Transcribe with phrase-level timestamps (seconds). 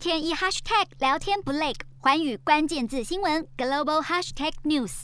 [0.00, 5.02] 天一 hashtag 聊天不累，寰宇关键字新闻 global hashtag news。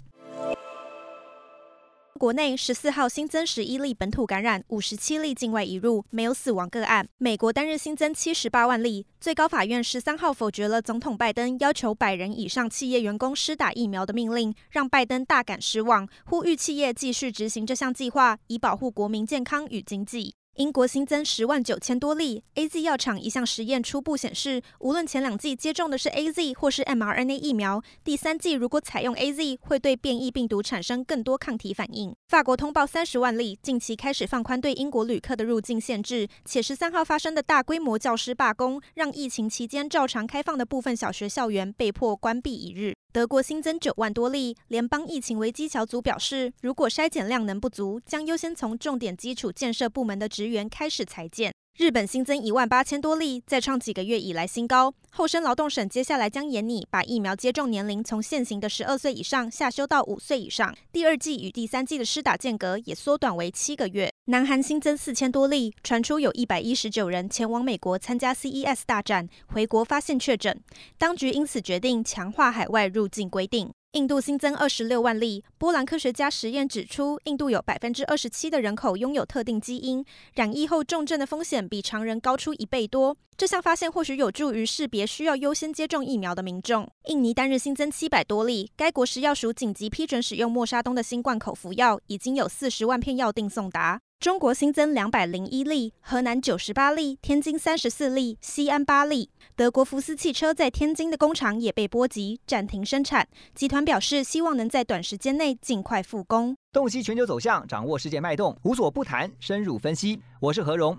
[2.18, 7.06] 国内十四号新增十一例本土感染，五十七例境外移入，没有死亡个案。
[7.18, 9.06] 美国单日新增七十八万例。
[9.20, 20.34] 最高法院十三号否决了总统拜登要求百人以上企业员工施打疫苗的命令，让拜登大感失望，呼吁企业继续执行这项计划，以保护国民健康与经济。
[20.56, 32.14] 英国新增十万九千多例，AZ 药厂一项实验初步显示，无论前两剂接种的是 AZ 或是 mRNA 疫苗，第三剂如果采用 AZ，会对变异病毒产生更多抗体反应。
[32.28, 42.95] 法国通报三十万例，近期开始放宽对英国旅客的入境限制，且十三号发生的大规模教师罢工，让疫情期间照常开放的部分小学校园被迫关闭一日。
[43.16, 51.50] 德国新增九万多例，联邦疫情危机小组表示，如果筛检量能不足，将优先从重点基础建设部门的职员开始裁减。
[51.76, 54.94] 日本新增一万八千多例，再创几个月以来新高。
[55.10, 64.10] 厚生劳动省接下来将严拟把疫苗接种年龄从现行的十二岁以上下修到五岁以上，第二季与第三季的施打间隔也缩短为七个月。
[64.28, 70.58] 南韩新增四千多例，传出有一百一十九人前往美国参加 CES 大展，回国发现确诊，
[70.96, 73.70] 当局因此决定强化海外入境规定。
[73.96, 75.42] 印度新增二十六万例。
[75.56, 83.16] 波兰科学家实验指出，印度有百分之二十七的人口拥有特定基因，染疫后重症的风险比常人高出一倍多。
[83.36, 86.90] 这项发现或许有助于识别需要优先接种疫苗的民众。
[87.04, 94.00] 印尼单日新增七百多例，该国食药署紧急批准使用默沙东的新冠口服药，已经有四十万片药定送达。
[94.18, 99.28] 中国新增两百零一例，河南九十八例，天津三十四例，西安八例。
[99.54, 103.28] 德国福斯汽车在天津的工厂也被波及，暂停生产。
[103.54, 106.56] 集团表示，希望能在短时间内尽快复工。
[106.72, 110.18] 洞悉全球走向，掌握世界脉动，无所不谈，深入分析。
[110.40, 110.98] 我是何荣，